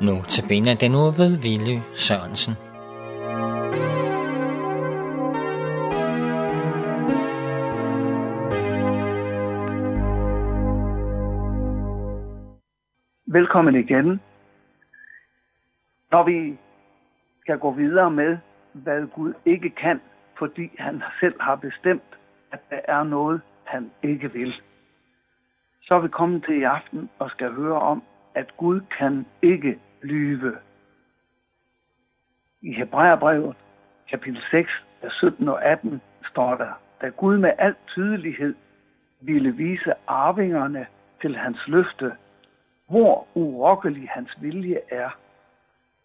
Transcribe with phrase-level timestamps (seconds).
[0.00, 2.54] Nu til den nu ved Ville Sørensen.
[13.26, 14.20] Velkommen igen.
[16.10, 16.58] Når vi
[17.40, 18.38] skal gå videre med,
[18.72, 20.00] hvad Gud ikke kan,
[20.38, 22.18] fordi han selv har bestemt,
[22.52, 24.54] at der er noget, han ikke vil.
[25.82, 28.02] Så er vi kommet til i aften og skal høre om,
[28.34, 30.58] at Gud kan ikke lyve.
[32.62, 33.56] I Hebræerbrevet,
[34.10, 34.70] kapitel 6,
[35.02, 36.00] vers 17 og 18,
[36.30, 38.54] står der, da Gud med al tydelighed
[39.20, 40.86] ville vise arvingerne
[41.20, 42.12] til hans løfte,
[42.88, 45.10] hvor urokkelig hans vilje er,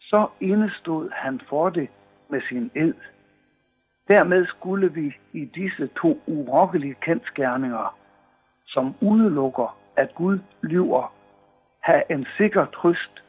[0.00, 1.88] så indestod han for det
[2.28, 2.94] med sin ed.
[4.08, 7.98] Dermed skulle vi i disse to urokkelige kendskærninger,
[8.66, 11.14] som udelukker, at Gud lyver,
[11.80, 13.22] have en sikker trøst.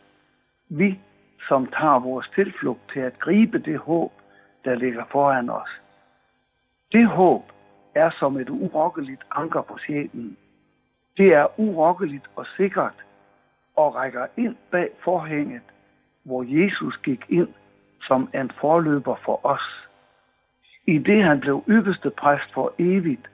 [0.74, 1.00] Vi,
[1.48, 4.12] som tager vores tilflugt til at gribe det håb,
[4.66, 5.70] der ligger foran os.
[6.92, 7.52] Det håb
[7.96, 10.38] er som et urokkeligt anker på sjælen.
[11.18, 13.04] Det er urokkeligt og sikkert
[13.76, 15.62] og rækker ind bag forhænget,
[16.24, 17.54] hvor Jesus gik ind
[18.02, 19.88] som en forløber for os.
[20.88, 23.30] I det han blev ypperste præst for evigt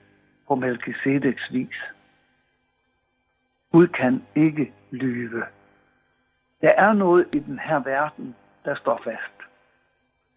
[0.48, 1.76] på Melchizedeks vis.
[3.72, 5.44] Gud kan ikke lyve.
[6.60, 9.32] Der er noget i den her verden, der står fast.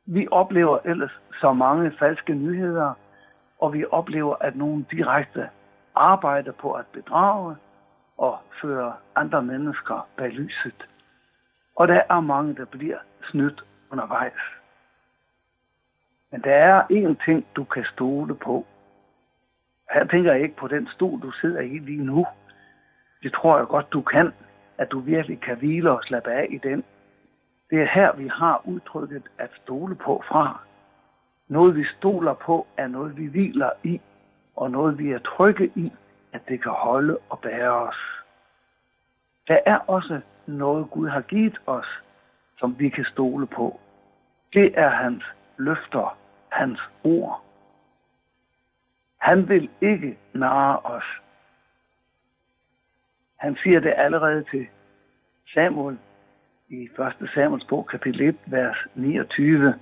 [0.05, 2.93] Vi oplever ellers så mange falske nyheder,
[3.59, 5.49] og vi oplever, at nogen direkte
[5.95, 7.55] arbejder på at bedrage
[8.17, 10.87] og føre andre mennesker bag lyset.
[11.75, 14.41] Og der er mange, der bliver snydt undervejs.
[16.31, 18.65] Men der er én ting, du kan stole på.
[19.93, 22.27] Her tænker jeg ikke på den stol, du sidder i lige nu.
[23.23, 24.33] Det tror jeg godt, du kan,
[24.77, 26.83] at du virkelig kan hvile og slappe af i den.
[27.69, 30.61] Det er her, vi har udtrykket at stole på fra.
[31.47, 34.01] Noget, vi stoler på, er noget, vi hviler i,
[34.55, 35.91] og noget, vi er trygge i,
[36.33, 37.95] at det kan holde og bære os.
[39.47, 42.01] Der er også noget, Gud har givet os,
[42.57, 43.79] som vi kan stole på.
[44.53, 45.23] Det er hans
[45.57, 46.17] løfter,
[46.49, 47.43] hans ord.
[49.17, 51.03] Han vil ikke narre os.
[53.41, 54.67] Han siger det allerede til
[55.53, 55.97] Samuel
[56.69, 56.89] i
[57.21, 57.29] 1.
[57.33, 59.73] Samuels bog, kapitel 1, vers 29.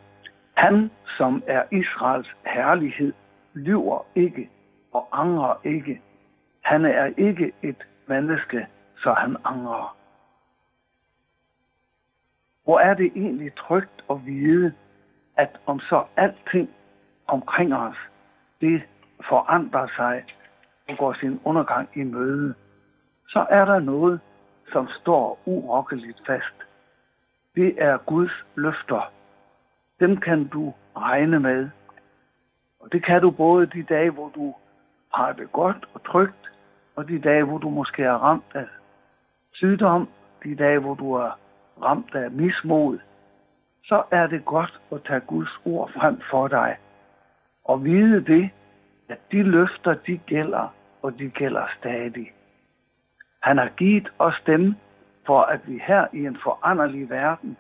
[0.54, 3.14] Han, som er Israels herlighed,
[3.54, 4.50] lyver ikke
[4.92, 6.02] og angrer ikke.
[6.62, 8.68] Han er ikke et menneske,
[8.98, 9.98] så han angrer.
[12.64, 14.74] Hvor er det egentlig trygt at vide,
[15.38, 16.70] at om så alting
[17.28, 17.98] omkring os,
[18.62, 18.84] det
[19.30, 20.26] forandrer sig
[20.88, 22.56] og går sin undergang i møde,
[23.30, 24.20] så er der noget,
[24.72, 26.56] som står urokkeligt fast.
[27.56, 29.12] Det er Guds løfter.
[30.00, 31.70] Dem kan du regne med.
[32.80, 34.56] Og det kan du både de dage, hvor du
[35.14, 36.52] har det godt og trygt,
[36.96, 38.68] og de dage, hvor du måske er ramt af
[39.54, 40.10] sygdom,
[40.44, 41.40] de dage, hvor du er
[41.82, 43.00] ramt af mismod,
[43.84, 46.78] så er det godt at tage Guds ord frem for dig.
[47.64, 48.50] Og vide det,
[49.10, 52.34] at de løfter, de gælder, og de gælder stadig.
[53.42, 54.76] Han har givet os dem,
[55.26, 57.58] for at vi her i en foranderlig verden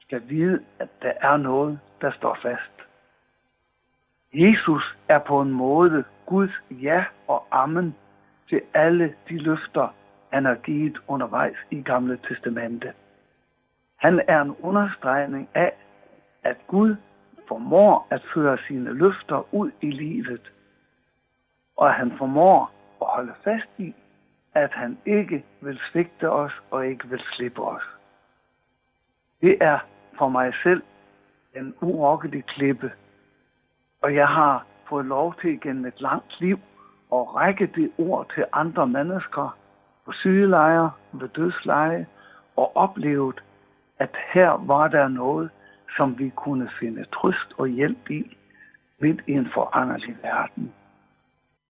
[0.00, 2.72] skal vide, at der er noget, der står fast.
[4.34, 7.94] Jesus er på en måde Guds ja og amen
[8.48, 9.94] til alle de løfter,
[10.32, 12.92] han har givet undervejs i Gamle Testamente.
[13.96, 15.72] Han er en understregning af,
[16.44, 16.96] at Gud
[17.48, 20.52] formår at føre sine løfter ud i livet,
[21.76, 22.70] og at han formår
[23.00, 23.94] at holde fast i,
[24.56, 27.82] at han ikke vil svigte os og ikke vil slippe os.
[29.40, 29.78] Det er
[30.18, 30.82] for mig selv
[31.56, 32.92] en urokkelig klippe,
[34.02, 36.58] og jeg har fået lov til igennem et langt liv
[37.12, 39.58] at række det ord til andre mennesker
[40.04, 42.06] på sygelejre, ved dødsleje,
[42.56, 43.40] og oplevet,
[43.98, 45.50] at her var der noget,
[45.96, 48.36] som vi kunne finde trøst og hjælp i
[48.98, 50.72] midt i en foranderlig verden.